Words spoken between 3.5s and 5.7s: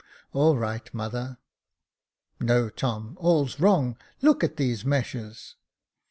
wrong; look at these meshes